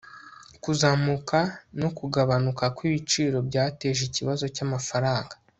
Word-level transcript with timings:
kuzamuka 0.63 1.39
no 1.79 1.89
kugabanuka 1.97 2.63
kwibiciro 2.77 3.37
byateje 3.49 4.01
ikibazo 4.09 4.45
cyamafaranga 4.55 5.33